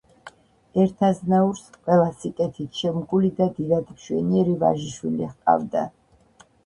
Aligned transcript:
ერთ 0.83 1.03
აზნაურს, 1.07 1.59
ყველა 1.75 2.07
სიკეთით 2.23 2.79
შემკული 2.85 3.29
და 3.41 3.49
დიდად 3.59 3.93
მშვენიერი 3.97 4.57
ვაჟიშვილი 4.65 5.29
ჰყავდა 5.35 5.85